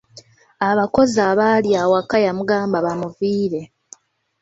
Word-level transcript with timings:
Abakozi 0.69 1.17
abaali 1.29 1.69
awaka 1.83 2.15
yabagamba 2.25 2.77
bamuviire. 2.85 3.61